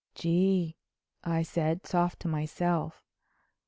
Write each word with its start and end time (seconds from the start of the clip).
"Gee!" 0.15 0.77
I 1.23 1.43
said, 1.43 1.85
soft 1.85 2.21
to 2.21 2.27
myself. 2.27 3.03